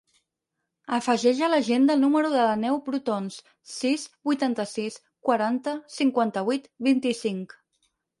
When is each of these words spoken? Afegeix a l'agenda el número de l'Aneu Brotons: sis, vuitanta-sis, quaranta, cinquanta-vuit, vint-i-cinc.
Afegeix 0.95 1.41
a 1.47 1.49
l'agenda 1.53 1.97
el 1.97 1.99
número 2.05 2.31
de 2.35 2.39
l'Aneu 2.47 2.79
Brotons: 2.87 3.37
sis, 3.73 4.05
vuitanta-sis, 4.29 4.97
quaranta, 5.29 5.75
cinquanta-vuit, 5.99 6.67
vint-i-cinc. 6.89 7.55